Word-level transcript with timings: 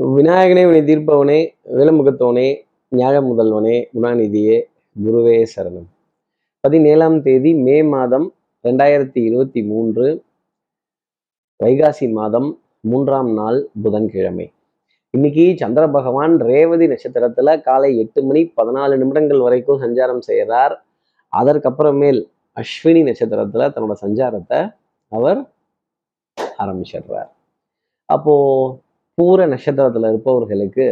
விநாயகனே 0.00 0.62
வினை 0.70 0.80
தீர்ப்பவனே 0.80 1.48
விலமுகத்தவனே 1.76 2.48
ஞாழ 2.96 3.14
முதல்வனே 3.28 3.84
குணாநிதியே 3.94 4.62
குருவே 5.04 5.46
சரணம். 5.56 5.86
பதினேழாம் 6.60 7.22
தேதி 7.22 7.54
மே 7.54 7.82
மாதம் 7.82 8.34
ரெண்டாயிரத்தி 8.62 9.18
இருபத்தி 9.18 9.62
மூன்று 9.62 10.24
வைகாசி 11.64 12.12
மாதம் 12.12 12.60
மூன்றாம் 12.80 13.32
நாள் 13.32 13.68
புதன்கிழமை. 13.82 14.52
இன்னைக்கு 15.10 15.54
சந்திர 15.56 15.88
பகவான் 15.88 16.38
ரேவதி 16.38 16.86
நட்சத்திரத்துல 16.86 17.60
காலை 17.60 17.98
எட்டு 17.98 18.22
மணி 18.24 18.52
பதினாலு 18.56 18.96
நிமிடங்கள் 18.96 19.40
வரைக்கும் 19.40 19.82
சஞ்சாரம் 19.82 20.20
செய்கிறார் 20.20 20.84
அதற்கப்புறமேல் 21.36 22.24
அஸ்வினி 22.60 23.02
நட்சத்திரத்துல 23.08 23.70
தன்னோட 23.74 23.92
சஞ்சாரத்தை 24.02 24.74
அவர் 25.08 25.50
ஆரம்பிச்சிடுறார். 26.58 27.30
அப்போ 28.04 28.34
பூர 29.20 29.38
நட்சத்திரத்துல 29.52 30.08
இருப்பவர்களுக்கு 30.08 30.84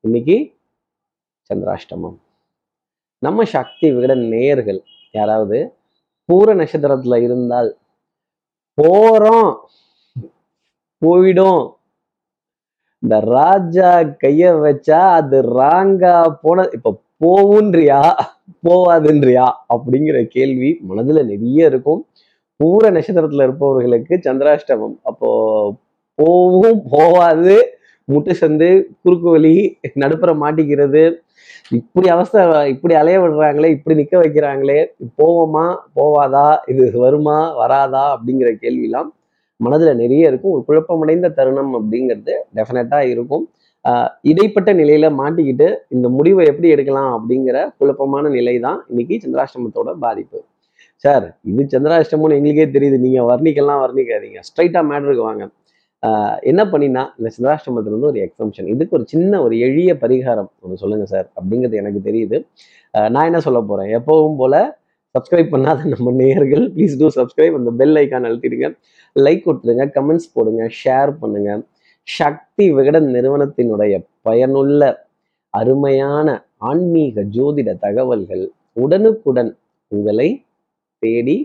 இன்னைக்கு 0.00 0.36
சந்திராஷ்டமம். 1.50 2.16
நம்ம 3.18 3.44
சக்தி 3.44 3.88
விகட 3.92 4.14
நேயர்கள் 4.28 4.82
யாராவது 5.12 5.58
பூர 6.28 6.46
நட்சத்திரத்துல 6.60 7.18
இருந்தால் 7.22 7.70
போறோம் 8.82 9.50
போயிடும். 11.02 11.62
இந்த 12.98 13.20
ராஜா 13.20 13.90
கைய 14.22 14.54
வச்சா 14.64 15.02
அது 15.18 15.42
ராங்கா 15.60 16.16
போன 16.42 16.68
இப்ப 16.72 16.96
போவுன்றியா 17.24 18.02
போவாதுன்றியா 18.68 19.46
அப்படிங்கிற 19.74 20.26
கேள்வி 20.26 20.80
மனதுல 20.88 21.24
நிறைய 21.24 21.66
இருக்கும். 21.66 22.06
பூர 22.60 22.90
நட்சத்திரத்துல 22.90 23.42
இருப்பவர்களுக்கு 23.42 24.14
சந்திராஷ்டமம். 24.14 24.96
அப்போ 25.02 25.30
போவும் 26.18 26.80
போவாது. 26.94 27.56
முட்டு 28.12 28.32
சந்து 28.40 28.68
குறுக்கு 29.02 29.28
வலி 29.34 29.54
நடுப்புற 30.02 30.30
மாட்டிக்கிறது. 30.42 31.02
இப்படி 31.78 32.06
அவஸ்தை 32.14 32.40
இப்படி 32.72 32.94
அலைய 33.00 33.18
விடுறாங்களே 33.22 33.68
இப்படி 33.74 33.94
நிக்க 34.00 34.14
வைக்கிறாங்களே 34.22 34.80
போவோமா 35.18 35.66
போவாதா 35.98 36.48
இது 36.72 36.84
வருமா 37.04 37.38
வராதா 37.60 38.02
அப்படிங்கிற 38.14 38.50
கேள்விலாம் 38.64 39.10
மனதுல 39.60 39.90
நிறைய 40.02 40.30
இருக்கும். 40.30 40.54
ஒரு 40.54 40.62
குழப்பமடைந்த 40.68 41.28
தருணம் 41.38 41.72
அப்படிங்கிறது 41.78 42.34
டெஃபினட்டாக 42.58 43.10
இருக்கும். 43.14 43.44
இடைப்பட்ட 44.30 44.70
நிலையில 44.80 45.06
மாட்டிக்கிட்டு 45.20 45.66
இந்த 45.94 46.06
முடிவை 46.16 46.44
எப்படி 46.50 46.68
எடுக்கலாம் 46.74 47.10
அப்படிங்கிற 47.16 47.56
குழப்பமான 47.80 48.30
நிலை 48.36 48.54
தான் 48.66 48.78
இன்னைக்கு 48.90 49.16
சந்திராஷ்டமத்தோட 49.24 49.90
பாதிப்பு. 50.04 50.38
சார் 51.04 51.26
இது 51.50 51.64
சந்திராஷ்டமம்னு 51.74 52.38
எங்களுக்கே 52.40 52.66
தெரியுது. 52.76 52.98
நீங்க 53.06 53.20
வர்ணிக்கலாம் 53.30 53.82
வர்ணிக்காதீங்க. 53.84 54.40
ஸ்ட்ரைட்டா 54.48 54.82
மேட்ருக்கு 54.90 55.28
வாங்க. 55.30 55.44
என்ன 56.50 56.62
பண்ணினா 56.72 57.02
இந்த 57.18 57.28
சந்திராஷ்டமத்துல 57.34 58.06
ஒரு 58.10 58.20
எக்ஸம்ஷன் 58.26 58.68
இதுக்கு 58.72 58.96
ஒரு 58.98 59.04
சின்ன 59.12 59.40
ஒரு 59.44 59.54
எளிய 59.66 59.90
பரிகாரம் 60.02 60.48
ஒன்று 60.62 60.80
சொல்லுங்கள் 60.82 61.10
சார் 61.12 61.26
அப்படிங்கிறது 61.38 61.80
எனக்கு 61.82 62.00
தெரியுது. 62.08 62.38
நான் 63.14 63.28
என்ன 63.30 63.40
சொல்ல 63.46 63.60
போகிறேன் 63.70 63.90
எப்பவும் 63.98 64.38
போல் 64.40 64.58
சப்ஸ்கிரைப் 65.14 65.52
பண்ணாத 65.54 65.86
நம்ம 65.92 66.12
நேயர்கள் 66.20 66.64
ப்ளீஸ் 66.74 66.94
டூ 67.00 67.08
சப்ஸ்கிரைப் 67.16 67.56
அந்த 67.58 67.70
பெல் 67.80 67.96
ஐக்கான் 68.00 68.26
அழுத்திடுங்க. 68.28 68.68
லைக் 69.16 69.44
கொடுத்துருங்க 69.46 69.84
கமெண்ட்ஸ் 69.96 70.32
போடுங்க 70.34 70.62
ஷேர் 70.82 71.12
பண்ணுங்க. 71.22 71.50
சக்தி 72.08 72.64
விகடன் 72.78 73.08
நிறுவனத்தினுடைய 73.16 73.94
பயனுள்ள 74.28 74.82
அருமையான 75.54 76.28
ஆன்மீக 76.70 77.22
ஜோதிட 77.36 77.70
தகவல்கள் 77.86 78.44
உடனுக்குடன் 78.84 79.50
உங்களை 79.92 80.28
தேடி 81.02 81.38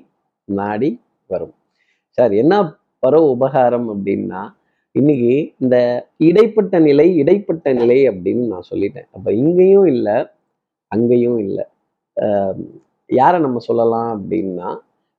நாடி 0.59 0.91
வரும். 1.31 1.53
சார் 2.17 2.33
என்ன 2.41 2.53
பரவ 3.03 3.25
உபகாரம் 3.35 3.87
அப்படின்னா 3.93 4.41
இன்னைக்கு 4.95 5.33
இந்த 5.63 5.75
இடைப்பட்ட 6.27 6.75
நிலை 6.87 7.05
இடைப்பட்ட 7.21 7.73
நிலை 7.79 7.97
அப்படின்னு 8.11 8.43
நான் 8.53 8.69
சொல்லிட்டேன். 8.71 9.07
அப்ப 9.15 9.27
இங்கேயும் 9.41 9.87
இல்லை 9.93 10.15
அங்கேயும் 10.91 11.39
இல்லை. 11.45 11.65
யாரை 13.09 13.37
நம்ம 13.45 13.59
சொல்லலாம் 13.67 14.09
அப்படின்னா 14.15 14.69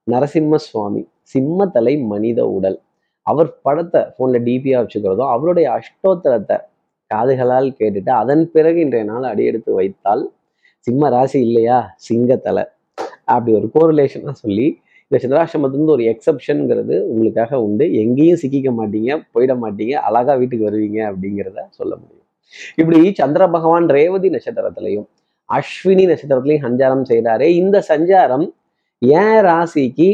நரசிம்ம 0.06 0.58
சுவாமி 0.66 1.02
சிம்மத்தலை 1.34 1.94
மனித 2.12 2.40
உடல். 2.56 2.78
அவர் 3.26 3.50
படத்தை 3.66 4.00
ஃபோனில் 4.14 4.44
டிபியாக 4.48 4.82
வச்சுக்கிறதோ 4.82 5.24
அவருடைய 5.34 5.66
அஷ்டோத்திரத்தை 5.78 6.56
காதுகளால் 7.10 7.68
கேட்டுட்டு 7.78 8.12
அதன் 8.22 8.44
பிறகு 8.54 8.78
இன்றைய 8.84 9.04
நாள் 9.10 9.30
அடியெடுத்து 9.32 9.70
வைத்தால் 9.78 10.22
சிம்ம 10.86 11.08
ராசி 11.14 11.38
இல்லையா 11.46 11.78
சிங்கத்தலை 12.06 12.64
அப்படி 13.32 13.50
ஒரு 13.58 13.68
கோரிலேஷனாக 13.74 14.36
சொல்லி 14.44 14.66
இந்த 15.10 15.18
சந்திராசிரமத்துலேருந்து 15.22 15.94
ஒரு 15.94 16.04
எக்ஸப்ஷனுங்கிறது 16.10 16.96
உங்களுக்காக 17.12 17.62
உண்டு. 17.62 17.84
எங்கேயும் 18.02 18.40
சிக்கிக்க 18.42 18.70
மாட்டீங்க 18.80 19.10
போயிட 19.34 19.52
மாட்டீங்க 19.62 19.94
அழகா 20.08 20.34
வீட்டுக்கு 20.34 20.68
வருவீங்க 20.70 20.98
அப்படிங்கிறத 21.10 21.64
சொல்ல 21.70 21.92
முடியும். 21.96 22.26
இப்படி 22.76 22.98
சந்திர 23.14 23.48
பகவான் 23.48 23.88
ரேவதி 23.88 24.28
நட்சத்திரத்திலையும் 24.30 25.08
அஸ்வினி 25.48 26.04
நட்சத்திரத்திலையும் 26.10 26.64
சஞ்சாரம் 26.66 27.04
செய்கிறாரே 27.10 27.48
இந்த 27.62 27.76
சஞ்சாரம் 27.88 28.46
ஏன் 28.98 29.40
ராசிக்கு 29.48 30.08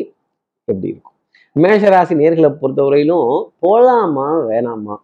எப்படி 0.65 0.89
இருக்கும்? 0.93 1.17
மேஷ 1.53 1.89
ராசி 1.89 2.15
நேர்களை 2.15 2.51
பொறுத்தவரையிலும் 2.63 3.51
போகலாமா 3.59 4.29
வேணாமா? 4.51 4.97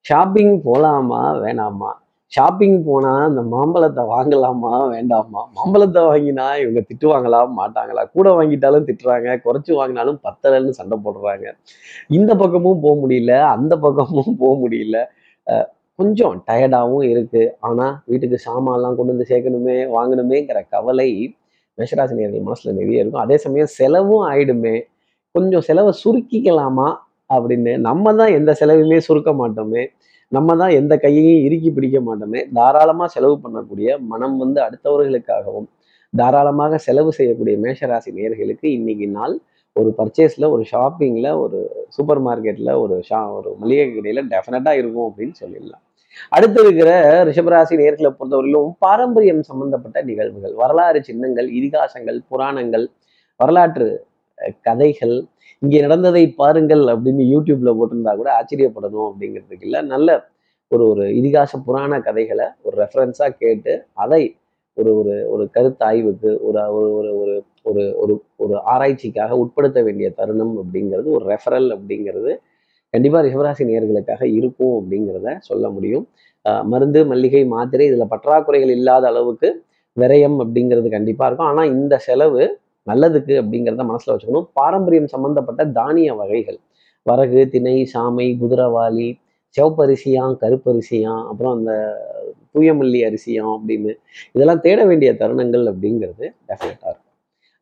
ஷாப்பிங் 0.00 0.54
போகலாமா 0.62 1.22
வேணாமா? 1.44 1.90
ஷாப்பிங் 2.36 2.78
போனால் 2.88 3.24
அந்த 3.28 3.42
மாம்பழத்தை 3.52 4.02
வாங்கலாமா 4.14 4.72
வேண்டாமா? 4.94 5.40
மாம்பழத்தை 5.58 6.00
வாங்கினா 6.08 6.46
இவங்க 6.62 6.80
திட்டுவாங்களா 6.88 7.40
மாட்டாங்களா? 7.60 8.02
கூட 8.16 8.26
வாங்கிட்டாலும் 8.38 8.86
திட்டுறாங்க 8.88 9.36
குறைச்சி 9.46 9.72
வாங்கினாலும் 9.80 10.18
பத்தலைன்னு 10.26 10.78
சண்டை 10.80 10.98
போடுறாங்க. 11.06 11.46
இந்த 12.18 12.30
பக்கமும் 12.42 12.82
போக 12.84 12.94
முடியல 13.04 13.34
அந்த 13.54 13.74
பக்கமும் 13.86 14.36
போக 14.42 14.52
முடியல. 14.64 14.98
கொஞ்சம் 15.98 16.34
டயர்டாகவும் 16.48 17.04
இருக்குது 17.12 17.52
ஆனால் 17.66 17.94
வீட்டுக்கு 18.10 18.38
சாமான்லாம் 18.46 18.96
கொண்டு 18.98 19.12
வந்து 19.14 19.28
சேர்க்கணுமே 19.30 19.76
வாங்கணுமேங்கிற 19.96 20.60
கவலை 20.74 21.10
மேஷராசினியர்கள் 21.78 22.44
மனசில் 22.48 22.76
நிறைய 22.78 23.02
இருக்கும். 23.02 23.22
அதே 23.24 23.36
சமயம் 23.44 23.70
செலவும் 23.78 24.24
ஆயிடுமே. 24.32 24.76
கொஞ்சம் 25.34 25.64
செலவை 25.68 25.92
சுருக்கிக்கலாமா 26.02 26.88
அப்படின்னு 27.30 27.72
நம்ம 27.88 28.12
தான் 28.20 28.34
எந்த 28.38 28.50
செலவுமே 28.60 28.98
சுருக்க 29.06 29.30
மாட்டோமே. 29.40 29.82
நம்ம 30.32 30.56
தான் 30.56 30.70
எந்த 30.70 30.94
கையையும் 30.96 31.42
இறுக்கி 31.46 31.70
பிடிக்க 31.70 31.98
மாட்டோமே. 32.00 32.40
தாராளமாக 32.58 33.08
செலவு 33.14 33.36
பண்ணக்கூடிய 33.44 33.88
மனம் 34.12 34.36
வந்து 34.36 34.60
அடுத்தவர்களுக்காகவும் 34.66 35.68
தாராளமாக 36.12 36.78
செலவு 36.78 37.10
செய்யக்கூடிய 37.12 37.56
மேஷராசி 37.64 38.10
நேர்களுக்கு 38.18 38.66
இன்னைக்கு 38.78 39.06
நாள் 39.08 39.34
ஒரு 39.76 39.90
பர்ச்சேஸில் 39.98 40.46
ஒரு 40.54 40.62
ஷாப்பிங்கில் 40.72 41.30
ஒரு 41.42 41.58
சூப்பர் 41.88 42.22
மார்க்கெட்டில் 42.26 42.72
ஒரு 42.82 42.96
ஷா 43.02 43.20
ஒரு 43.38 43.50
மளிகை 43.58 43.86
கடையில் 43.94 44.28
டெஃபினட்டாக 44.32 44.80
இருக்கும் 44.80 45.08
அப்படின்னு 45.08 45.34
சொல்லிடலாம். 45.42 45.82
அடுத்து 46.30 46.60
இருக்கிற 46.64 46.90
ரிஷபராசி 47.28 47.74
நேர்களை 47.82 48.10
பொறுத்தவரையிலும் 48.18 48.70
பாரம்பரியம் 48.78 49.42
சம்பந்தப்பட்ட 49.42 50.02
நிகழ்வுகள் 50.02 50.54
வரலாறு 50.62 51.00
சின்னங்கள் 51.08 51.48
இதிகாசங்கள் 51.58 52.18
புராணங்கள் 52.28 52.86
வரலாற்று 53.40 53.88
கதைகள் 54.66 55.16
இங்கே 55.62 55.78
நடந்ததை 55.84 56.22
பாருங்கள் 56.40 56.84
அப்படின்னு 56.94 57.22
யூடியூப்ல 57.34 57.70
போட்டிருந்தா 57.78 58.12
கூட 58.20 58.30
ஆச்சரியப்படணும் 58.38 59.06
அப்படிங்கிறதுக்கு 59.10 59.66
இல்லை. 59.68 59.80
நல்ல 59.94 60.08
ஒரு 60.70 60.84
ஒரு 60.92 61.04
இதிகாச 61.20 61.52
புராண 61.66 61.92
கதைகளை 62.06 62.46
ஒரு 62.66 62.74
ரெஃபரன்ஸாக 62.82 63.36
கேட்டு 63.42 63.72
அதை 64.04 64.22
ஒரு 64.76 64.90
ஒரு 65.00 65.14
ஒரு 65.34 65.44
கருத்து 65.54 65.82
ஆய்வுக்கு 65.88 66.30
ஒரு 66.46 66.60
ஒரு 66.76 66.88
ஒரு 66.94 67.12
ஒரு 67.20 67.34
ஒரு 67.70 67.84
ஒரு 68.02 68.14
ஒரு 68.44 68.54
ஆராய்ச்சிக்காக 68.72 69.36
உட்படுத்த 69.42 69.78
வேண்டிய 69.86 70.08
தருணம் 70.18 70.54
அப்படிங்கிறது 70.62 71.08
ஒரு 71.16 71.24
ரெஃபரல் 71.32 71.68
அப்படிங்கிறது 71.76 72.32
கண்டிப்பாக 72.94 73.22
ரிஷபராசி 73.26 73.62
நேர்களுக்காக 73.70 74.24
இருக்கும் 74.38 74.74
அப்படிங்கிறத 74.80 75.30
சொல்ல 75.48 75.64
முடியும். 75.76 76.04
மருந்து 76.72 77.00
மல்லிகை 77.12 77.42
மாத்திரை 77.54 77.86
இதில் 77.90 78.10
பற்றாக்குறைகள் 78.12 78.72
இல்லாத 78.78 79.06
அளவுக்கு 79.12 79.48
விரயம் 79.96 80.36
அப்படிங்கிறது 80.42 80.88
கண்டிப்பாக 80.96 81.28
இருக்கும். 81.28 81.50
ஆனால் 81.52 81.70
இந்த 81.76 81.94
செலவு 82.08 82.42
நல்லதுக்கு 82.90 83.34
அப்படிங்கிறத 83.42 83.84
மனசில் 83.90 84.12
வச்சுக்கணும். 84.14 84.48
பாரம்பரியம் 84.58 85.12
சம்பந்தப்பட்ட 85.14 85.62
தானிய 85.78 86.10
வகைகள். 86.20 86.58
வரகு 87.06 87.40
திணை 87.54 87.76
சாமை 87.94 88.26
குதிரவாளி 88.42 89.08
சிவப்பரிசியாம் 89.54 90.36
கருப்பரிசியாம் 90.42 91.24
அப்புறம் 91.30 91.54
அந்த 91.56 91.72
தூயமல்லி 92.54 93.00
அரிசியாம் 93.08 93.52
அப்படின்னு. 93.56 93.92
இதெல்லாம் 94.34 94.62
தேட 94.66 94.80
வேண்டிய 94.90 95.10
தருணங்கள் 95.20 95.64
அப்படிங்கிறது 95.72 96.24
டெஃபினட்டாக 96.48 96.90
இருக்கும். 96.90 97.02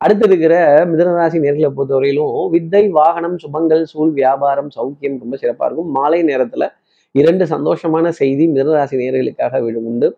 அடுத்து 0.00 0.24
இருக்கிற 0.28 0.54
மிதனராசி 0.90 1.38
நேர்களை 1.44 1.68
பொறுத்தவரையிலும் 1.76 2.32
வித்தை 2.54 2.82
வாகனம் 2.98 3.36
சுபங்கள் 3.42 3.84
சூழ் 3.92 4.12
வியாபாரம் 4.20 4.70
சௌக்கியம் 4.76 5.20
ரொம்ப 5.22 5.36
சிறப்பாக 5.42 5.68
இருக்கும். 5.68 5.90
மாலை 5.98 6.20
நேரத்தில் 6.30 6.66
இரண்டு 7.14 7.44
சந்தோஷமான 7.54 8.08
செய்தி 8.20 8.44
மிதனராசி 8.54 8.96
நேர்களுக்காக 9.02 9.60
உண்டு. 9.90 10.08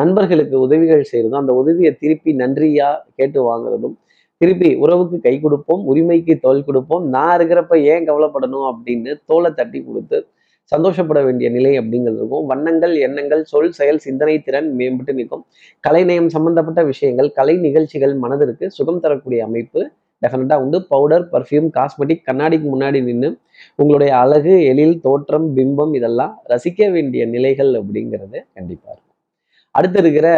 நண்பர்களுக்கு 0.00 0.56
உதவிகள் 0.66 1.08
செய்கிறதும் 1.10 1.42
அந்த 1.42 1.54
உதவியை 1.60 1.92
திருப்பி 2.02 2.32
நன்றியா 2.42 2.88
கேட்டு 3.18 3.40
வாங்குறதும் 3.48 3.94
திருப்பி 4.40 4.70
உறவுக்கு 4.84 5.16
கை 5.26 5.34
கொடுப்போம் 5.40 5.82
உரிமைக்கு 5.90 6.34
தோல் 6.44 6.66
கொடுப்போம். 6.68 7.04
நான் 7.14 7.34
இருக்கிறப்ப 7.36 7.74
ஏன் 7.92 8.06
கவலைப்படணும் 8.08 8.66
அப்படின்னு 8.70 9.12
தோலை 9.30 9.50
தட்டி 9.58 9.80
கொடுத்து 9.88 10.18
சந்தோஷப்பட 10.72 11.18
வேண்டிய 11.26 11.48
நிலை 11.56 11.72
அப்படிங்கிறது 11.80 12.18
இருக்கும். 12.20 12.46
வண்ணங்கள் 12.50 12.94
எண்ணங்கள் 13.06 13.42
சொல் 13.52 13.74
செயல் 13.78 14.00
சிந்தனை 14.06 14.36
திறன் 14.46 14.70
மேம்பட்டு 14.78 15.12
நிற்கும். 15.18 15.44
கலைநயம் 15.86 16.30
சம்பந்தப்பட்ட 16.36 16.82
விஷயங்கள் 16.92 17.28
கலை 17.38 17.54
நிகழ்ச்சிகள் 17.66 18.14
மனதிற்கு 18.24 18.66
சுகம் 18.78 19.02
தரக்கூடிய 19.04 19.40
அமைப்பு 19.48 19.80
டெஃபினட்டாக 20.22 20.62
உண்டு. 20.64 20.78
பவுடர் 20.92 21.24
பர்ஃப்யூம் 21.32 21.68
காஸ்மெட்டிக் 21.78 22.26
கண்ணாடிக்கு 22.28 22.66
முன்னாடி 22.74 23.00
நின்று 23.08 23.30
உங்களுடைய 23.80 24.12
அழகு 24.22 24.54
எழில் 24.70 24.96
தோற்றம் 25.06 25.48
பிம்பம் 25.56 25.92
இதெல்லாம் 25.98 26.32
ரசிக்க 26.52 26.90
வேண்டிய 26.94 27.24
நிலைகள் 27.34 27.72
அப்படிங்கிறது 27.80 28.38
கண்டிப்பா 28.56 28.88
இருக்கும். 28.94 29.12
அடுத்து 29.74 29.98
இருக்கிற 30.02 30.28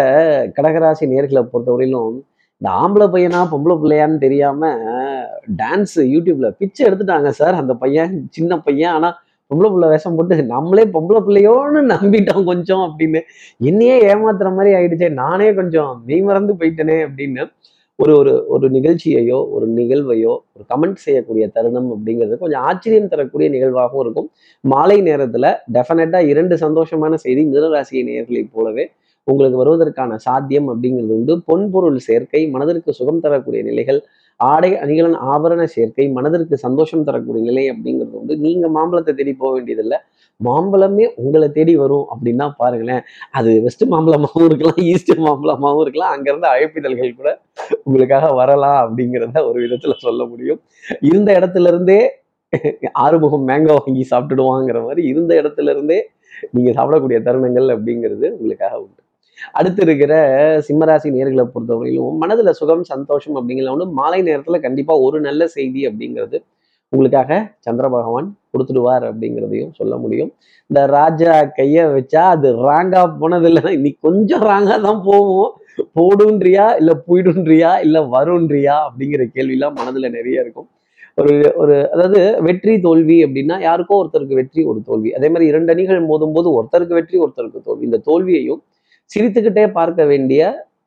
கடகராசி 0.57 1.07
நேர்களை 1.13 1.43
பொறுத்தவரையிலும் 1.53 2.17
இந்த 2.61 2.69
ஆம்பளை 2.83 3.07
பையனா 3.15 3.41
பொம்பளை 3.53 3.75
பிள்ளையான்னு 3.81 4.19
தெரியாம 4.19 4.69
டான்ஸ் 5.61 5.97
யூடியூப்ல 6.13 6.49
பிச்சை 6.61 6.83
எடுத்துட்டாங்க 6.87 7.31
சார் 7.41 7.55
அந்த 7.55 7.73
பையன் 7.83 8.15
சின்ன 8.37 8.59
பையன். 8.59 8.93
ஆனா 8.97 9.09
பொம்பளை 9.51 9.69
பிள்ளை 9.73 9.89
வேஷம் 9.89 10.17
போட்டு 10.17 10.37
நம்மளே 10.55 10.85
பொம்பளை 10.95 11.21
பிள்ளையோன்னு 11.27 11.81
நம்பிட்டோம் 11.95 12.45
கொஞ்சம் 12.45 12.85
அப்படின்னு. 12.87 13.21
என்னையே 13.71 13.97
ஏமாத்துற 14.13 14.49
மாதிரி 14.57 14.71
ஆயிடுச்சே. 14.79 15.09
நானே 15.23 15.49
கொஞ்சம் 15.55 15.91
மெய் 16.07 16.25
மறந்து 16.29 16.55
போயிட்டேனே 16.55 16.99
அப்படின்னு 17.09 17.45
ஒரு 17.99 18.13
ஒரு 18.21 18.33
ஒரு 18.55 18.67
நிகழ்ச்சியையோ 18.71 19.39
ஒரு 19.57 19.67
நிகழ்வையோ 19.77 20.33
ஒரு 20.55 20.65
கமெண்ட் 20.73 20.99
செய்யக்கூடிய 21.05 21.45
தருணம் 21.49 21.91
அப்படிங்கிறது 21.95 22.35
கொஞ்சம் 22.39 22.63
ஆச்சரியம் 22.63 23.09
தரக்கூடிய 23.09 23.49
நிகழ்வாகவும் 23.55 24.03
இருக்கும். 24.05 24.29
மாலை 24.65 24.99
நேரத்துல 25.03 25.55
டெஃபினட்டா 25.77 26.21
இரண்டு 26.33 26.57
சந்தோஷமான 26.65 27.15
செய்தி 27.25 27.45
மிதனராசியை 27.53 28.03
நேர்களை 28.11 28.43
போலவே 28.53 28.85
உங்களுக்கு 29.33 29.61
வருவதற்கான 29.63 30.17
சாத்தியம் 30.27 30.69
அப்படிங்கிறது 30.73 31.15
உண்டு. 31.19 31.35
பொன்பொருள் 31.49 31.99
சேர்க்கை 32.09 32.43
மனதிற்கு 32.55 32.91
சுகம் 32.99 33.23
தரக்கூடிய 33.25 33.63
நிலைகள் 33.69 34.01
ஆடை 34.41 34.71
அணிகலன் 34.83 35.19
ஆபரண 35.33 35.63
சேர்க்கை 35.75 36.05
மனதிற்கு 36.17 36.57
சந்தோஷம் 36.65 37.05
தரக்கூடிய 37.09 37.43
நிலை 37.49 37.65
அப்படிங்கிறது 37.73 38.17
உண்டு. 38.21 38.35
நீங்க 38.47 38.69
மாம்பழத்தை 38.77 39.13
தேடி 39.15 39.33
போக 39.43 39.51
வேண்டியதில்லை. 39.57 39.99
மாம்பழமே 40.41 41.05
உங்களை 41.23 41.49
தேடி 41.57 41.75
வரும் 41.83 42.07
அப்படின்னா 42.13 42.47
பாருங்களேன். 42.61 43.03
அது 43.39 43.51
வெஸ்ட் 43.65 43.85
மாம்பழமாகவும் 43.93 44.49
இருக்கலாம் 44.51 44.81
ஈஸ்ட் 44.91 45.13
மாம்பழமாகவும் 45.27 45.83
இருக்கலாம். 45.85 46.13
அங்கிருந்து 46.17 46.49
அழைப்பிதழ்கள் 46.53 47.17
கூட 47.21 47.31
உங்களுக்காக 47.87 48.29
வரலாம் 48.41 48.79
அப்படிங்கிறத 48.85 49.45
ஒரு 49.49 49.59
விதத்துல 49.65 49.97
சொல்ல 50.07 50.25
முடியும். 50.33 50.61
இருந்த 51.11 51.31
இடத்துல 51.41 51.73
இருந்தே 51.75 52.01
ஆறுமுகம் 53.05 53.49
மேங்கோ 53.49 53.75
வாங்கி 53.81 54.05
சாப்பிட்டுடுவாங்கிற 54.11 54.81
மாதிரி 54.85 55.03
இருந்த 55.13 55.33
இடத்துல 55.43 55.73
இருந்தே 55.77 55.99
நீங்க 56.55 56.71
சாப்பிடக்கூடிய 56.79 57.19
தருணங்கள் 57.27 57.69
அப்படிங்கிறது 57.75 58.27
உங்களுக்காக 58.37 58.75
உண்டு. 58.85 59.01
அடுத்து 59.59 59.83
இருக்கிற 59.87 60.13
சிம்மராசி 60.67 61.09
நேர்களை 61.17 61.45
பொறுத்தவரையிலும் 61.55 62.19
மனதுல 62.23 62.53
சுகம் 62.61 62.85
சந்தோஷம் 62.93 63.39
அப்படிங்கிற 63.41 63.73
ஒன்று 63.75 63.87
மாலை 64.01 64.21
நேரத்துல 64.29 64.61
கண்டிப்பா 64.67 64.95
ஒரு 65.07 65.19
நல்ல 65.29 65.49
செய்தி 65.57 65.83
அப்படிங்கிறது 65.91 66.39
உங்களுக்காக 66.93 67.31
சந்திர 67.67 67.87
பகவான் 67.95 68.29
கொடுத்துடுவார் 68.53 69.05
அப்படிங்கிறதையும் 69.09 69.73
சொல்ல 69.79 69.95
முடியும். 70.03 70.31
இந்த 70.71 70.81
ராஜா 70.97 71.33
கைய 71.59 71.85
வச்சா 71.95 72.23
அது 72.35 72.49
ராங்கா 72.69 73.03
போனது 73.21 73.49
இல்லைன்னா 73.51 73.73
இன்னைக்கு 73.79 74.01
கொஞ்சம் 74.09 74.45
ராங்கா 74.51 74.77
தான் 74.87 75.01
போவோம். 75.09 75.51
போடுன்றியா 75.99 76.67
இல்ல 76.81 76.93
போயிடுன்றியா 77.07 77.71
இல்ல 77.87 78.01
வருன்றியா 78.15 78.77
அப்படிங்கிற 78.89 79.25
கேள்விலாம் 79.35 79.77
மனதுல 79.81 80.11
நிறைய 80.19 80.45
இருக்கும். 80.45 80.69
ஒரு 81.19 81.35
ஒரு 81.63 81.75
அதாவது 81.95 82.21
வெற்றி 82.47 82.73
தோல்வி 82.87 83.19
அப்படின்னா 83.27 83.57
யாருக்கோ 83.67 83.99
ஒருத்தருக்கு 84.01 84.41
வெற்றி 84.41 84.63
ஒரு 84.71 84.81
தோல்வி. 84.89 85.11
அதே 85.19 85.29
மாதிரி 85.35 85.47
இரண்டு 85.53 85.73
அணிகள் 85.75 86.01
மோதும் 86.11 86.35
போது 86.39 86.49
ஒருத்தருக்கு 86.59 86.99
வெற்றி 87.01 87.19
ஒருத்தருக்கு 87.25 87.67
தோல்வி. 87.69 87.85
இந்த 87.91 88.01
தோல்வியையும் 88.09 88.63
சிரித்துக்கிட்டே 89.11 89.65
பார்க்க 89.73 90.05
வேண்டிய 90.07 90.43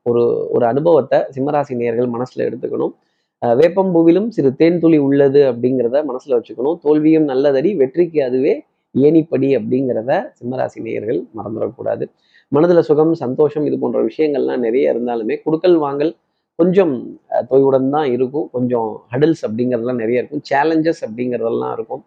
ஒரு 0.05 0.21
ஒரு 0.55 0.65
அனுபவத்தை 0.65 1.19
சிம்மராசி 1.35 1.73
நேர்கள் 1.81 2.09
மனசுல 2.15 2.45
எடுத்துக்கணும். 2.47 2.93
வேப்பம்பூவிலும் 3.41 4.27
சிறு 4.35 4.49
தேன் 4.59 4.79
துளி 4.81 4.97
உள்ளது 5.05 5.41
அப்படிங்கிறத 5.51 5.97
மனசுல 6.09 6.37
வச்சுக்கணும். 6.37 6.77
தோல்வியும் 6.83 7.27
நல்லதடி 7.31 7.71
வெற்றிக்கு 7.81 8.19
அதுவே 8.25 8.53
ஏணிப்படி 8.95 9.49
அப்படிங்கிறத 9.57 10.11
சிம்மராசி 10.39 10.79
நேயர்கள் 10.85 11.19
மறந்துடக்கூடாது. 11.37 12.05
மனதுல 12.51 12.81
சுகம் 12.87 13.13
சந்தோஷம் 13.23 13.65
இது 13.69 13.77
போன்ற 13.79 13.99
விஷயங்கள்லாம் 14.07 14.63
நிறைய 14.67 14.93
இருந்தாலுமே 14.93 15.35
குடுக்கல் 15.45 15.77
வாங்கல் 15.83 16.11
கொஞ்சம் 16.59 16.93
அஹ், 17.33 17.45
தொய்வுடன் 17.49 17.89
தான் 17.95 18.07
இருக்கும். 18.15 18.47
கொஞ்சம் 18.55 18.89
ஹடில்ஸ் 19.13 19.43
அப்படிங்கிறதெல்லாம் 19.47 20.01
நிறைய 20.03 20.21
இருக்கும். 20.21 20.43
சேலஞ்சஸ் 20.51 21.01
அப்படிங்கிறதெல்லாம் 21.07 21.73
இருக்கும். 21.77 22.01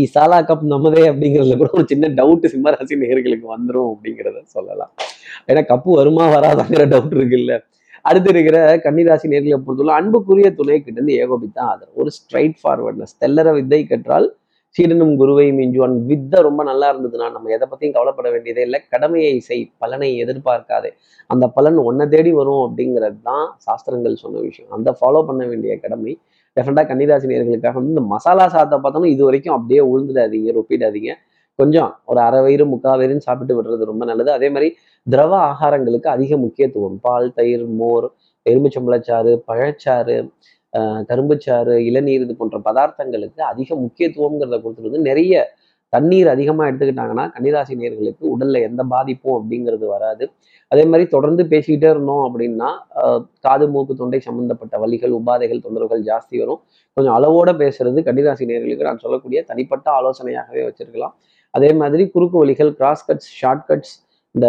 ஈ 0.00 0.02
சாலா 0.12 0.36
கப் 0.48 0.62
நம்மதே 0.72 1.02
அப்படிங்கிறதுல 1.10 1.56
கூட 1.60 1.70
ஒரு 1.78 1.84
சின்ன 1.90 2.08
டவுட் 2.18 2.44
சிம்மராசி 2.52 2.94
நேர்களுக்கு 3.00 3.46
வந்துடும் 3.54 3.88
அப்படிங்கிறத 3.92 4.38
சொல்லலாம். 4.54 4.92
ஏன்னா 5.48 5.62
கப்பு 5.72 5.90
வருமா 5.98 6.26
வராதாங்கிற 6.36 6.84
டவுட் 6.92 7.16
இருக்குல்ல. 7.18 7.54
அடுத்து 8.08 8.30
இருக்கிற 8.34 8.58
கன்னிராசி 8.84 9.26
நேர்களை 9.32 9.58
பொறுத்தவரை 9.66 9.94
அன்புக்குரிய 10.00 10.48
துணை 10.58 10.76
கிட்ட 10.82 10.98
இருந்து 11.00 11.14
ஏகோபித்தா 11.22 11.62
ஆதரவு. 11.70 11.94
ஒரு 12.00 12.10
ஸ்ட்ரைட் 12.16 12.56
ஃபார்வர்ட்னஸ் 12.62 13.14
தெல்லற 13.22 13.52
வித்தை 13.56 13.80
கற்றால் 13.86 14.28
சீடனும் 14.76 15.12
குருவை 15.20 15.46
மிஞ்சுவான் 15.58 15.96
வித்தை 16.08 16.38
ரொம்ப 16.46 16.62
நல்லா 16.68 16.86
இருந்ததுன்னா 16.92 17.26
நம்ம 17.34 17.50
எதை 17.56 17.66
பத்தியும் 17.70 17.94
கவலைப்பட 17.96 18.30
வேண்டியதே 18.34 18.62
இல்லை. 18.66 18.80
கடமையை 18.92 19.34
செய் 19.48 19.62
பலனை 19.82 20.10
எதிர்பார்க்காதே. 20.24 20.90
அந்த 21.30 21.44
பலன் 21.56 21.78
ஒன்றை 21.88 22.06
தேடி 22.14 22.32
வரும் 22.40 22.62
அப்படிங்கிறது 22.66 23.18
தான் 23.30 23.46
சாஸ்திரங்கள் 23.66 24.22
சொன்ன 24.24 24.40
விஷயம். 24.48 24.72
அந்த 24.78 24.90
ஃபாலோ 25.00 25.22
பண்ண 25.30 25.44
வேண்டிய 25.52 25.74
கடமை 25.84 26.14
டெஃபினட்டாக 26.56 26.86
கன்னிராசி 26.90 27.30
நேர்களுக்காக 27.30 27.76
வந்து 27.78 27.94
இந்த 27.94 28.04
மசாலா 28.14 28.44
சாதத்தை 28.54 28.78
பார்த்தோம்னா 28.84 29.10
இது 29.14 29.22
வரைக்கும் 29.28 29.56
அப்படியே 29.58 29.82
உழுந்துடாதீங்க 29.92 30.52
ரொப்பிடாதீங்க. 30.58 31.12
கொஞ்சம் 31.58 31.90
ஒரு 32.10 32.20
அரை 32.26 32.40
வயிறு 32.44 32.64
முக்கால் 32.72 32.98
வயிறுன்னு 33.00 33.26
சாப்பிட்டு 33.28 33.54
விடுறது 33.58 33.90
ரொம்ப 33.90 34.04
நல்லது. 34.10 34.30
அதே 34.38 34.48
மாதிரி 34.54 34.68
திரவ 35.06 35.32
ஆகாரங்களுக்கு 35.50 36.08
அதிக 36.16 36.36
முக்கியத்துவம். 36.44 36.96
பால் 37.06 37.28
தயிர் 37.38 37.66
மோர் 37.80 38.06
எலுமிச்சம்பளச்சாறு 38.46 39.32
பழச்சாறு 39.50 40.16
கரும்புச்சாறு 41.10 41.74
இளநீர் 41.88 42.24
இது 42.24 42.34
போன்ற 42.40 42.56
பதார்த்தங்களுக்கு 42.66 43.40
அதிக 43.52 43.68
முக்கியத்துவங்கிறத 43.84 44.56
கொடுத்துட்டு 44.64 44.90
வந்து 44.90 45.06
நிறைய 45.10 45.34
தண்ணீர் 45.96 46.30
அதிகமாக 46.34 46.70
எடுத்துக்கிட்டாங்கன்னா 46.70 47.26
கன்னிராசி 47.34 47.74
நேர்களுக்கு 47.82 48.24
உடலில் 48.34 48.66
எந்த 48.68 48.82
பாதிப்பும் 48.94 49.36
அப்படிங்கிறது 49.38 49.86
வராது. 49.96 50.24
அதே 50.72 50.84
மாதிரி 50.90 51.04
தொடர்ந்து 51.14 51.42
பேசிக்கிட்டே 51.52 51.88
இருந்தோம் 51.94 52.22
அப்படின்னா 52.28 52.70
காது 53.46 53.66
மூக்கு 53.74 53.94
தொண்டை 54.00 54.20
சம்பந்தப்பட்ட 54.28 54.74
வழிகள் 54.84 55.12
உபாதைகள் 55.18 55.62
தொந்தரவுகள் 55.66 56.02
ஜாஸ்தி 56.10 56.36
வரும். 56.42 56.60
கொஞ்சம் 56.96 57.14
அளவோட 57.18 57.50
பேசுறது 57.62 58.02
கன்னிராசி 58.08 58.50
நேர்களுக்கு 58.50 58.88
நான் 58.88 59.02
சொல்லக்கூடிய 59.04 59.42
தனிப்பட்ட 59.50 59.86
ஆலோசனையாகவே 59.98 60.64
வச்சிருக்கலாம். 60.68 61.14
அதே 61.54 61.70
மாதிரி 61.80 62.04
குறுக்கு 62.14 62.36
வலிகள் 62.42 62.72
கிராஸ் 62.80 63.06
கட்ஸ் 63.08 63.30
ஷார்ட் 63.40 63.64
கட்ஸ் 63.70 63.94
இந்த 64.34 64.46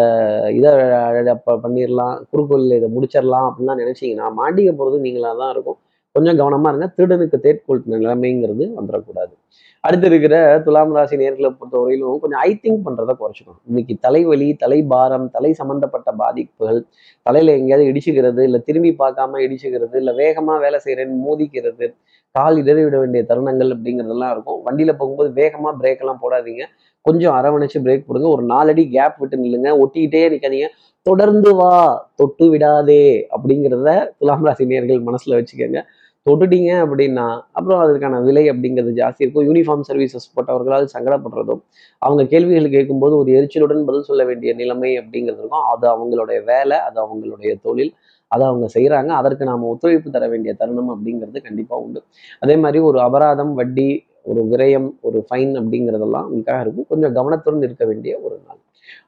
இதை 0.57 1.33
பண்ணிடலாம் 1.65 2.15
குறுக்கு 2.31 2.51
வழியில் 2.55 2.77
இதை 2.79 2.89
முடிச்சிடலாம் 2.95 3.45
அப்படின்லாம் 3.49 3.81
நினச்சிங்கன்னா 3.83 4.29
மாண்டிக்க 4.39 4.71
போகிறது 4.79 4.97
நீங்களாக 5.05 5.35
தான் 5.41 5.51
இருக்கும். 5.55 5.77
கொஞ்சம் 6.17 6.39
கவனமா 6.39 6.67
இருங்க. 6.67 6.87
திருடனுக்கு 6.97 7.39
தேர்க்கோள் 7.45 7.81
நிலைமைங்கிறது 7.93 8.65
வந்துடக்கூடாது. 8.79 9.33
அடுத்து 9.79 10.07
இருக்கிற 10.07 10.35
துலாம் 10.65 10.93
ராசி 10.93 11.15
நேர்களை 11.15 11.49
பொறுத்தவரையிலும் 11.49 12.19
கொஞ்சம் 12.19 12.39
ஐ 12.39 12.59
திங்க் 12.63 12.85
பண்றதை 12.85 13.13
குறைச்சிக்கணும். 13.19 13.59
இன்னைக்கு 13.67 13.95
தலைவலி 13.99 14.47
தலைபாரம் 14.63 15.27
தலை 15.31 15.53
சம்பந்தப்பட்ட 15.53 16.11
பாதிப்புகள் 16.11 16.79
தலையில 17.21 17.55
எங்கேயாவது 17.57 17.89
இடிச்சுக்கிறது 17.89 18.43
இல்லை 18.43 18.59
திரும்பி 18.65 18.95
பார்க்காம 18.99 19.41
இடிச்சுக்கிறது 19.45 19.95
இல்லை 19.95 20.13
வேகமா 20.21 20.55
வேலை 20.59 20.79
செய்யறேன்னு 20.85 21.17
மோதிக்கிறது 21.27 21.87
கால் 22.35 22.57
இடறி 22.57 22.83
விட 22.83 22.97
வேண்டிய 22.99 23.25
தருணங்கள் 23.29 23.69
அப்படிங்கிறதெல்லாம் 23.75 24.31
இருக்கும். 24.31 24.59
வண்டியில 24.65 24.91
போகும்போது 24.93 25.29
வேகமா 25.41 25.69
பிரேக் 25.81 25.99
எல்லாம் 25.99 26.19
போடாதீங்க. 26.23 26.63
கொஞ்சம் 27.01 27.35
அரவணைச்சு 27.35 27.79
பிரேக் 27.85 28.03
போடுங்க. 28.07 28.29
ஒரு 28.29 28.43
நாலடி 28.45 28.83
கேப் 28.89 29.17
விட்டு 29.17 29.37
நில்லுங்க. 29.37 29.69
ஒட்டிக்கிட்டே 29.83 30.23
நிற்காதீங்க 30.33 30.67
தொடர்ந்து 31.01 31.55
வா. 31.55 31.75
தொட்டு 32.15 32.49
விடாதே 32.49 33.27
அப்படிங்கிறத 33.35 33.89
துலாம் 34.19 34.45
ராசி 34.45 34.65
நேர்கள் 34.65 35.05
மனசுல 35.09 35.37
வச்சுக்கோங்க. 35.39 35.81
தொட்டுட்டீங்க 36.27 36.71
அப்படின்னா 36.83 37.25
அப்புறம் 37.57 37.81
அதற்கான 37.83 38.19
விலை 38.27 38.43
அப்படிங்கிறது 38.51 38.93
ஜாஸ்தி 39.01 39.23
இருக்கும். 39.23 39.45
யூனிஃபார்ம் 39.49 39.85
சர்வீசஸ் 39.89 40.27
போட்டவர்களால் 40.35 40.87
சங்கடப்படுறதும் 40.95 41.61
அவங்க 42.01 42.23
கேள்விகள் 42.33 42.75
கேட்கும்போது 42.75 43.15
ஒரு 43.21 43.31
எரிச்சலுடன் 43.37 43.87
பதில் 43.89 44.07
சொல்ல 44.09 44.23
வேண்டிய 44.29 44.53
நிலைமை 44.61 44.91
அப்படிங்கிறது 45.01 45.41
இருக்கும். 45.43 45.65
அது 45.73 45.87
அவங்களுடைய 45.93 46.39
வேலை 46.51 46.79
அது 46.87 46.99
அவங்களுடைய 47.05 47.53
தொழில் 47.67 47.93
அதை 48.31 48.43
அவங்க 48.51 48.67
செய்கிறாங்க 48.75 49.11
அதற்கு 49.19 49.43
நாம் 49.49 49.69
ஒத்துழைப்பு 49.71 50.09
தர 50.15 50.25
வேண்டிய 50.33 50.53
தருணம் 50.61 50.91
அப்படிங்கிறது 50.93 51.39
கண்டிப்பாக 51.47 51.83
உண்டு. 51.85 51.99
அதே 52.43 52.55
மாதிரி 52.63 52.79
ஒரு 52.89 52.99
அபராதம் 53.07 53.53
வட்டி 53.59 53.89
ஒரு 54.29 54.41
விரயம் 54.51 54.87
ஒரு 55.07 55.19
ஃபைன் 55.27 55.53
அப்படிங்கிறதெல்லாம் 55.59 56.25
உங்களுக்காக 56.29 56.63
இருக்கும். 56.65 56.87
கொஞ்சம் 56.91 57.13
கவனத்துடன் 57.19 57.65
இருக்க 57.67 57.85
வேண்டிய 57.91 58.13
ஒரு 58.25 58.35
நாள். 58.47 58.59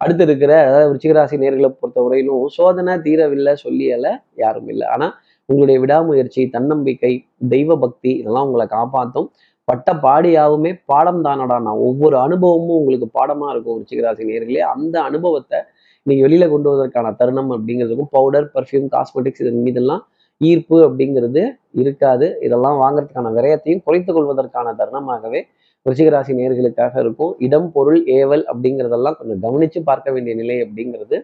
அடுத்து 0.04 0.24
இருக்கிற 0.28 0.52
அதாவது 0.68 0.88
விருச்சிகராசி 0.90 1.36
நேர்களை 1.44 1.70
பொறுத்தவரையிலும் 1.82 2.46
சோதனை 2.58 2.94
தீரவில்லை 3.08 3.54
சொல்லியலை 3.66 4.12
யாரும் 4.44 4.70
இல்லை. 4.74 4.86
ஆனால் 4.96 5.14
உங்களுடைய 5.50 5.77
விடாமுயற்சி 5.79 6.41
தன்னம்பிக்கை 6.50 7.13
தெய்வ 7.50 7.77
பக்தி 7.77 8.12
இதெல்லாம் 8.20 8.48
உங்களை 8.48 8.65
காப்பாற்றும் 8.68 9.29
பட்ட 9.68 9.94
பாடியாவுமே 10.03 10.72
பாடம் 10.86 11.24
தானடா 11.25 11.58
நான் 11.65 11.82
ஒவ்வொரு 11.88 12.15
அனுபவமும் 12.18 12.77
உங்களுக்கு 12.79 13.08
பாடமாக 13.18 13.53
இருக்கும் 13.53 13.75
விருச்சிகராசி 13.77 14.24
நேர்களே 14.29 14.62
அந்த 14.74 14.96
அனுபவத்தை 15.01 15.60
நீங்க 16.06 16.22
வெளியில் 16.25 16.51
கொண்டு 16.51 16.70
வருவதற்கான 16.70 17.08
தருணம் 17.15 17.51
அப்படிங்கிறதுக்கும் 17.56 18.12
பவுடர் 18.12 18.48
பர்ஃப்யூம் 18.56 18.88
காஸ்மெட்டிக்ஸ் 18.96 19.41
இதன் 19.44 19.63
மீதெல்லாம் 19.63 20.03
ஈர்ப்பு 20.41 20.77
அப்படிங்கிறது 20.88 21.41
இருக்காது. 21.74 22.27
இதெல்லாம் 22.46 22.77
வாங்குறதுக்கான 22.84 23.32
விரயத்தையும் 23.38 23.84
குறைத்து 23.86 24.12
கொள்வதற்கான 24.13 24.74
தருணமாகவே 24.82 25.41
விருச்சிகராசி 25.86 26.32
நேர்களுக்காக 26.39 26.94
இருக்கும். 27.03 27.34
இடம் 27.38 27.70
பொருள் 27.75 28.00
ஏவல் 28.20 28.44
அப்படிங்கிறதெல்லாம் 28.51 29.18
கொஞ்சம் 29.20 29.41
கவனிச்சு 29.46 29.79
பார்க்க 29.84 30.12
வேண்டிய 30.12 30.36
நிலை 30.36 30.58
அப்படிங்கிறது. 30.65 31.18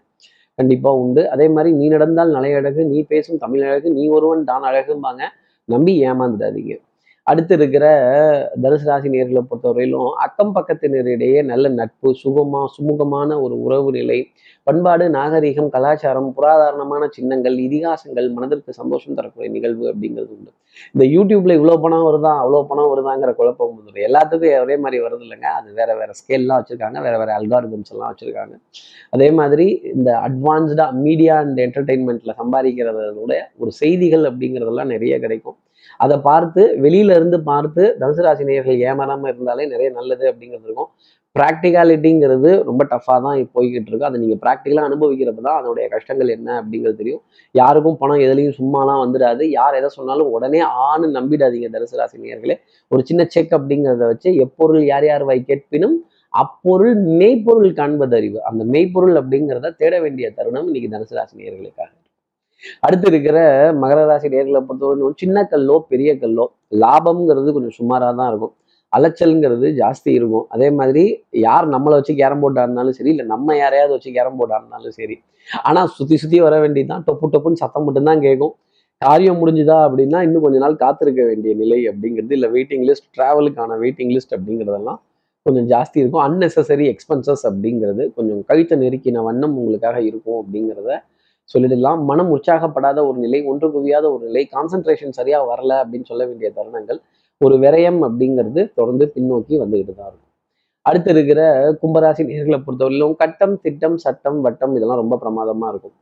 கண்டிப்பா 0.59 0.91
உண்டு. 0.93 1.21
அதே 1.29 1.47
மாதிரி 1.47 1.75
நீ 1.75 1.87
நடந்தால் 1.87 2.29
நலை 2.29 2.53
அழகு 2.53 2.81
நீ 2.85 2.99
பேசும் 3.03 3.37
தமிழ் 3.37 3.63
அழகு 3.63 3.87
நீ 3.91 4.07
ஒருவன் 4.07 4.43
தான் 4.43 4.63
அழகும்பாங்க. 4.63 5.23
நம்பி 5.69 5.93
ஏமாந்துடாதீங்க. 6.07 6.73
அடுத்து 7.27 7.53
இருக்கிற 7.57 7.85
தனுசு 8.63 8.85
ராசி 8.89 9.09
நேர்களை 9.13 9.41
பொறுத்தவரையிலும் 9.49 10.09
அக்கம் 10.25 10.51
பக்கத்தினரிடையே 10.57 11.39
நல்ல 11.51 11.69
நட்பு 11.79 12.09
சுகமா 12.23 12.61
சுமூகமான 12.75 13.37
ஒரு 13.45 13.55
உறவு 13.65 13.89
நிலை 13.97 14.17
பண்பாடு 14.67 15.05
நாகரிகம் 15.15 15.71
கலாச்சாரம் 15.75 16.29
புராதாரணமான 16.37 17.03
சின்னங்கள் 17.15 17.57
இதிகாசங்கள் 17.65 18.27
மனதிற்கு 18.35 18.71
சந்தோஷம் 18.79 19.17
தரக்கூடிய 19.17 19.49
நிகழ்வு 19.55 19.85
அப்படிங்கிறது 19.91 20.31
உண்டு. 20.37 20.51
இந்த 20.93 21.03
யூடியூப்ல 21.15 21.57
இவ்வளோ 21.59 21.75
பணம் 21.85 22.05
வருதா 22.07 22.31
அவ்வளோ 22.43 22.61
பணம் 22.71 22.91
வருதாங்கிற 22.93 23.33
குழப்பம் 23.39 23.73
வந்துடும் 23.75 24.05
எல்லாத்துக்கும் 24.09 24.63
ஒரே 24.65 24.77
மாதிரி 24.85 24.97
வருது 25.05 25.23
இல்லைங்க. 25.25 25.49
அது 25.59 25.69
வேற 25.81 25.91
வேற 26.01 26.11
ஸ்கேல்லாம் 26.21 26.59
வச்சிருக்காங்க 26.61 27.01
வேற 27.07 27.15
வேற 27.23 27.31
அல்காரிதம்ஸ் 27.39 27.93
எல்லாம் 27.95 28.11
வச்சிருக்காங்க. 28.13 28.55
அதே 29.17 29.29
மாதிரி 29.41 29.67
இந்த 29.95 30.11
அட்வான்ஸ்டா 30.27 30.87
மீடியா 31.05 31.35
அண்ட் 31.45 31.61
என்டர்டெயின்மெண்ட்ல 31.67 32.33
சம்பாதிக்கிறதோட 32.41 33.35
ஒரு 33.63 33.73
செய்திகள் 33.81 34.25
அப்படிங்கிறதெல்லாம் 34.31 34.93
நிறைய 34.95 35.15
கிடைக்கும். 35.25 35.59
அதை 35.99 36.15
பார்த்து 36.29 36.61
வெளியில 36.85 37.15
இருந்து 37.19 37.37
பார்த்து 37.49 37.83
தனுசு 37.99 38.23
ராசி 38.25 38.43
நேயர்கள் 38.49 38.81
ஏமாறாம 38.89 39.29
இருந்தாலே 39.31 39.65
நிறைய 39.73 39.89
நல்லது 39.99 40.25
அப்படிங்கிறது 40.31 40.67
இருக்கும். 40.69 40.89
ப்ராக்டிகாலிட்டிங்கிறது 41.35 42.49
ரொம்ப 42.67 42.81
டஃப்பாக 42.91 43.17
தான் 43.25 43.39
போய்கிட்டு 43.55 43.89
இருக்கு. 43.91 44.07
அதை 44.09 44.19
நீங்கள் 44.21 44.39
ப்ராக்டிக்கலாக 44.43 44.89
அனுபவிக்கிறப்ப 44.89 45.41
தான் 45.47 45.57
அதனுடைய 45.59 45.85
கஷ்டங்கள் 45.95 46.29
என்ன 46.35 46.49
அப்படிங்கிறது 46.61 46.99
தெரியும். 47.01 47.21
யாருக்கும் 47.55 47.97
பணம் 48.01 48.23
எதுலையும் 48.25 48.57
சும்மாலாம் 48.59 49.01
வந்துடாது 49.03 49.45
யார் 49.57 49.77
எதை 49.79 49.89
சொன்னாலும் 49.97 50.31
உடனே 50.37 50.61
ஆணு 50.87 51.07
நம்பிடாதீங்க 51.17 51.69
தனுசு 51.75 51.99
ராசி 52.01 52.23
நேர்களே 52.25 52.57
ஒரு 52.91 53.03
சின்ன 53.09 53.23
செக் 53.35 53.55
அப்படிங்கிறத 53.59 54.05
வச்சு 54.11 54.31
எப்பொருள் 54.45 54.83
யார் 54.91 55.07
யார் 55.11 55.25
வை 55.31 55.39
கேட்பினும் 55.51 55.97
அப்பொருள் 56.33 56.95
மெய்ப்பொருள் 57.19 57.77
காண்பது 57.77 58.15
அறிவு 58.17 58.39
அந்த 58.49 58.63
மெய்ப்பொருள் 58.73 59.17
அப்படிங்கிறத 59.21 59.75
தேட 59.81 59.95
வேண்டிய 60.05 60.27
தருணம் 60.39 60.67
இன்னைக்கு 60.69 60.89
தனுசு 60.95 61.15
ராசி 61.17 61.35
நேர்களுக்காக 61.41 61.91
அடுத்து 62.85 63.07
இருக்கிற 63.11 63.37
மகர 63.81 63.99
ராசி 64.09 64.27
நேர்களை 64.33 64.61
பொறுத்தவரைக்கும் 64.67 65.19
சின்ன 65.23 65.43
கல்லோ 65.51 65.75
பெரிய 65.91 66.11
கல்லோ 66.21 66.45
லாபம்ங்கிறது 66.83 67.49
கொஞ்சம் 67.55 67.75
சுமாராக 67.79 68.13
தான் 68.19 68.29
இருக்கும். 68.31 68.53
அலைச்சல்ங்கிறது 68.93 69.67
ஜாஸ்தி 69.79 70.09
இருக்கும். 70.17 70.45
அதே 70.55 70.67
மாதிரி 70.79 71.03
யார் 71.45 71.65
நம்மளை 71.75 71.95
வச்சு 71.99 72.13
கேரம் 72.21 72.41
போர்டு 72.43 72.59
ஆடினாலும் 72.63 72.97
சரி 72.99 73.11
இல்லை 73.13 73.25
நம்ம 73.33 73.55
யாரையாவது 73.61 73.93
வச்சு 73.95 74.11
கேரம் 74.17 74.37
போர்டு 74.39 74.53
ஆடினாலும் 74.57 74.95
சரி. 74.99 75.15
ஆனால் 75.69 75.89
சுற்றி 75.97 76.15
சுற்றி 76.21 76.37
வர 76.45 76.55
வேண்டியதுதான். 76.63 77.03
டொப்பு 77.07 77.27
டொப்புன்னு 77.33 77.61
சத்தம் 77.63 77.85
மட்டும்தான் 77.87 78.21
கேட்கும். 78.27 78.53
காரியம் 79.01 79.39
முடிஞ்சுதா 79.41 79.77
அப்படின்னா 79.87 80.19
இன்னும் 80.27 80.43
கொஞ்ச 80.45 80.57
நாள் 80.63 80.75
காத்திருக்க 80.83 81.21
வேண்டிய 81.29 81.53
நிலை 81.61 81.79
அப்படிங்கிறது 81.89 82.33
இல்லை 82.37 82.49
வெயிட்டிங் 82.55 82.85
லிஸ்ட் 82.89 83.07
ட்ராவலுக்கான 83.17 83.77
வெயிட்டிங் 83.83 84.13
லிஸ்ட் 84.15 84.35
அப்படிங்கிறதெல்லாம் 84.37 84.99
கொஞ்சம் 85.45 85.67
ஜாஸ்தி 85.73 85.97
இருக்கும். 86.01 86.23
அன்நெசசரி 86.27 86.85
எக்ஸ்பென்சஸ் 86.93 87.43
அப்படிங்கிறது 87.49 88.03
கொஞ்சம் 88.17 88.39
கழுத்தை 88.49 88.75
நெருக்கின 88.83 89.23
வண்ணம் 89.27 89.57
உங்களுக்காக 89.59 89.97
இருக்கும் 90.09 90.39
அப்படிங்கிறத 90.41 90.93
சொல்லிடலாம் 91.53 92.01
மனம் 92.09 92.31
உற்சாகப்படாத 92.35 92.99
ஒரு 93.09 93.17
நிலை 93.25 93.39
ஒன்று 93.51 93.67
குவியாத 93.75 94.05
ஒரு 94.15 94.23
நிலை 94.29 94.43
கான்சன்ட்ரேஷன் 94.55 95.17
சரியா 95.19 95.39
வரல 95.51 95.73
அப்படின்னு 95.83 96.09
சொல்ல 96.11 96.23
வேண்டிய 96.29 96.49
தருணங்கள் 96.57 96.99
ஒரு 97.41 97.55
விரயம் 97.63 97.99
அப்படிங்கிறது 98.07 98.61
தொடர்ந்து 98.79 99.05
பின்னோக்கி 99.15 99.55
வந்துகிட்டு 99.63 99.93
தான் 99.95 100.09
இருக்கும். 100.11 100.31
அடுத்து 100.85 101.09
இருக்கிற 101.15 101.41
கும்பராசி 101.81 102.23
நேர்களை 102.29 102.57
பொறுத்தவரையிலும் 102.65 103.15
கட்டம் 103.21 103.55
திட்டம் 103.65 103.97
சட்டம் 104.05 104.39
வட்டம் 104.45 104.73
இதெல்லாம் 104.77 105.01
ரொம்ப 105.03 105.15
பிரமாதமா 105.23 105.67
இருக்கும். 105.73 105.95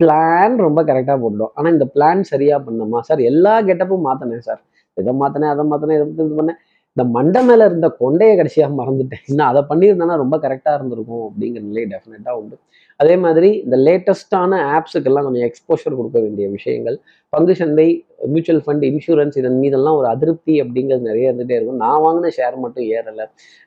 பிளான் 0.00 0.54
ரொம்ப 0.66 0.80
கரெக்டாக 0.88 1.18
போட்டுடும். 1.22 1.52
ஆனால் 1.56 1.72
இந்த 1.76 1.86
பிளான் 1.94 2.22
சரியா 2.32 2.56
பண்ணமா? 2.66 2.98
சார் 3.08 3.20
எல்லா 3.30 3.54
கெட்டப்பும் 3.68 4.06
மாற்றினேன் 4.08 4.46
சார் 4.48 4.60
இதை 4.96 5.12
மாற்றினேன் 5.22 5.52
அதை 5.54 5.64
மாற்றினேன் 5.70 5.98
இதை 6.00 6.24
இது 6.26 6.36
பண்ணேன். 6.40 6.60
இந்த 6.96 7.04
மண்டை 7.14 7.40
மேல 7.44 7.64
இருந்த 7.64 7.88
கொண்டையை 8.00 8.34
கடைசியாக 8.36 8.72
மறந்துட்டேன். 8.78 9.24
இன்னும் 9.26 9.46
அதை 9.46 9.62
பண்ணியிருந்தேன்னா 9.70 10.14
ரொம்ப 10.22 10.36
கரெக்டாக 10.44 10.76
இருந்திருக்கும் 10.78 11.24
அப்படிங்கிற 11.28 11.62
நிலை 11.70 11.82
டெஃபினட்டாக 11.84 12.38
உண்டு. 12.40 12.56
அதே 13.00 13.16
மாதிரி 13.24 13.48
இந்த 13.64 13.76
லேட்டஸ்டான 13.86 14.60
ஆப்ஸுக்கெல்லாம் 14.76 15.26
கொஞ்சம் 15.26 15.46
எக்ஸ்போஷர் 15.48 15.98
கொடுக்க 15.98 16.18
வேண்டிய 16.20 16.46
விஷயங்கள் 16.48 16.96
பங்கு 17.36 17.54
சந்தை 17.62 17.86
மியூச்சுவல் 18.32 18.60
ஃபண்ட் 18.64 18.84
இன்சூரன்ஸ் 18.88 19.34
இதன் 19.40 19.58
மீதெல்லாம் 19.62 19.96
ஒரு 19.98 20.06
அதிருப்தி 20.12 20.54
அப்படிங்கிறது 20.62 21.08
நிறைய 21.08 21.30
இருந்துகிட்டே 21.30 21.56
இருக்கும். 21.58 21.80
நான் 21.84 22.02
வாங்கின 22.04 22.30
ஷேர் 22.36 22.54
மட்டும் 22.62 22.86
ஏறலை. 22.96 23.24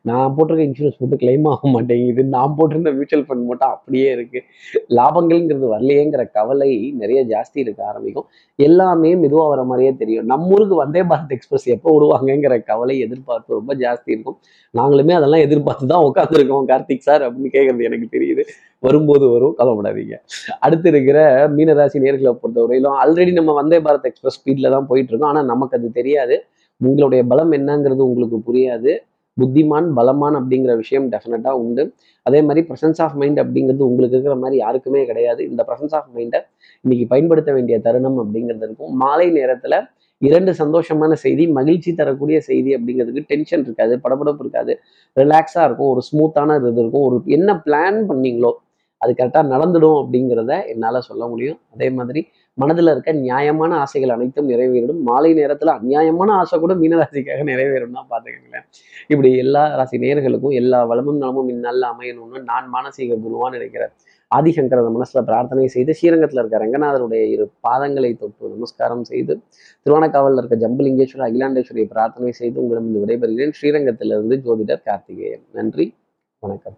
நான் 0.09 0.33
போட்டிருக்க 0.35 0.63
இன்சூரன்ஸ் 0.69 0.97
மட்டும் 1.01 1.21
கிளைம் 1.23 1.45
ஆக 1.51 1.69
மாட்டேங்குது. 1.75 2.23
நான் 2.35 2.55
போட்டிருந்த 2.57 2.91
மியூச்சுவல் 2.97 3.25
ஃபண்ட் 3.27 3.45
மட்டும் 3.49 3.73
அப்படியே 3.75 4.07
இருக்குது 4.15 4.45
லாபங்கள்ங்கிறது 4.99 5.67
வரலையேங்கிற 5.75 6.23
கவலை 6.37 6.69
நிறைய 7.01 7.21
ஜாஸ்தி 7.33 7.59
இருக்க 7.65 7.83
ஆரம்பிக்கும். 7.91 8.27
எல்லாமே 8.67 9.11
மெதுவாக 9.23 9.51
வர 9.53 9.63
மாதிரியே 9.71 9.91
தெரியும். 10.01 10.27
நம்ம 10.33 10.55
ஊருக்கு 10.55 10.77
வந்தே 10.83 11.03
பாரத் 11.11 11.35
எக்ஸ்பிரஸ் 11.37 11.67
எப்போ 11.75 11.91
விடுவாங்கங்கிற 11.97 12.57
கவலை 12.71 12.97
எதிர்பார்ப்பு 13.07 13.59
ரொம்ப 13.59 13.75
ஜாஸ்தி 13.85 14.11
இருக்கும். 14.15 14.39
நாங்களுமே 14.73 15.15
அதெல்லாம் 15.19 15.45
எதிர்பார்த்து 15.47 15.91
தான் 15.93 16.07
உட்காந்துருக்கோம் 16.09 16.67
கார்த்திக் 16.73 17.07
சார் 17.09 17.25
அப்படின்னு 17.27 17.53
கேட்குறது 17.57 17.87
எனக்கு 17.91 18.09
தெரியுது. 18.17 18.45
வரும்போது 18.83 19.25
வரும் 19.33 19.55
கவலைப்படாதீங்க 19.59 20.15
அடுத்து 20.65 20.87
இருக்கிற 20.91 21.19
மீனராசி 21.55 21.97
நேர்களை 22.05 22.31
பொறுத்தவரையிலும் 22.41 22.95
ஆல்ரெடி 23.01 23.31
நம்ம 23.39 23.53
வந்தே 23.59 23.77
பாரத் 23.87 24.07
எக்ஸ்பிரஸ் 24.09 24.37
ஸ்பீட்ல 24.39 24.71
தான் 24.75 24.87
போயிட்டு 24.89 25.11
இருக்கோம் 25.11 25.31
ஆனால் 25.31 25.49
நமக்கு 25.53 25.77
அது 25.79 25.87
தெரியாது. 25.99 26.35
உங்களுடைய 26.81 27.21
பலம் 27.31 27.53
என்னங்கிறது 27.57 28.03
உங்களுக்கு 28.09 28.37
புரியாது. 28.49 28.91
புத்திமான் 29.37 29.89
பலமான் 29.97 30.37
அப்படிங்கிற 30.39 30.71
விஷயம் 30.81 31.05
டெஃபினட்டாக 31.11 31.61
உண்டு. 31.63 31.83
அதே 32.25 32.39
மாதிரி 32.47 32.61
ப்ரெசன்ஸ் 32.69 32.99
ஆஃப் 33.05 33.15
மைண்ட் 33.21 33.39
அப்படிங்கிறது 33.43 33.83
உங்களுக்கு 33.89 34.15
இருக்கிற 34.17 34.35
மாதிரி 34.43 34.57
யாருக்குமே 34.63 35.01
கிடையாது. 35.09 35.41
இந்த 35.51 35.61
ப்ரெசன்ஸ் 35.67 35.95
ஆஃப் 35.99 36.09
மைண்டை 36.17 36.39
இன்னைக்கு 36.85 37.05
பயன்படுத்த 37.13 37.51
வேண்டிய 37.57 37.77
தருணம் 37.87 38.19
அப்படிங்கிறது 38.23 38.65
இருக்கும். 38.67 38.93
மாலை 39.03 39.27
நேரத்தில் 39.39 39.77
இரண்டு 40.21 40.51
சந்தோஷமான 40.61 41.11
செய்தி 41.25 41.43
மகிழ்ச்சி 41.57 41.91
தரக்கூடிய 41.99 42.37
செய்தி 42.47 42.71
அப்படிங்கிறதுக்கு 42.77 43.29
டென்ஷன் 43.33 43.63
இருக்காது 43.67 43.93
படபடப்பு 44.05 44.43
இருக்காது. 44.45 44.73
ரிலாக்ஸாக 45.17 45.67
இருக்கும் 45.67 45.91
ஒரு 45.93 46.01
ஸ்மூத்தான 46.09 46.57
இது 46.61 46.81
இருக்கும். 46.83 47.05
ஒரு 47.09 47.19
என்ன 47.37 47.53
பிளான் 47.67 47.99
பண்ணீங்களோ 48.09 48.51
அது 48.99 49.13
கரெக்டாக 49.17 49.47
நடந்துடும் 49.47 49.99
அப்படிங்கிறத 50.01 50.67
என்னால் 50.67 51.01
சொல்ல 51.01 51.27
முடியும். 51.27 51.59
அதே 51.73 51.89
மாதிரி 51.89 52.27
மனதில் 52.53 52.87
இருக்க 52.87 53.11
நியாயமான 53.11 53.77
ஆசைகள் 53.77 54.09
அனைத்தும் 54.09 54.49
நிறைவேறிடும். 54.49 55.01
மாலை 55.01 55.33
நேரத்தில் 55.33 55.69
அநியாயமான 55.69 56.31
ஆசை 56.31 56.59
கூட 56.59 56.73
மீனராசிக்காக 56.73 57.43
நிறைவேறும்னா 57.51 58.01
பார்த்துக்கங்களேன். 58.09 58.65
இப்படி 59.07 59.37
எல்லா 59.37 59.75
ராசி 59.75 59.97
நேர்களுக்கும் 59.97 60.53
எல்லா 60.53 60.85
வளமும் 60.85 61.17
நலமும் 61.17 61.49
இந்நல்ல 61.49 61.87
அமையணும்னு 61.93 62.43
நான் 62.43 62.69
மானசீக 62.73 63.17
குருவான்னு 63.25 63.49
நினைக்கிறேன். 63.49 63.93
ஆதிசங்கரத 64.35 64.89
மனசுல 64.95 65.21
பிரார்த்தனை 65.21 65.67
செய்து 65.67 65.93
ஸ்ரீரங்கத்தில் 65.93 66.39
இருக்க 66.39 66.57
ரங்கநாதருடைய 66.57 67.21
இரு 67.23 67.51
பாதங்களை 67.67 68.17
தொட்டு 68.17 68.49
நமஸ்காரம் 68.49 69.03
செய்து 69.03 69.39
திருவானக்காவலில் 69.85 70.45
இருக்க 70.45 70.67
ஜம்புலிங்கேஸ்வரர் 70.67 71.27
அகிலாண்டேஸ்வரியை 71.29 71.85
பிரார்த்தனை 71.85 72.31
செய்து 72.31 72.61
உங்களிடம் 72.61 73.07
விடைபெறுகிறேன். 73.07 73.53
ஸ்ரீரங்கத்திலிருந்து 73.61 74.37
ஜோதிடர் 74.45 74.83
கார்த்திகேயன். 74.83 75.45
நன்றி. 75.51 75.95
வணக்கம். 76.39 76.77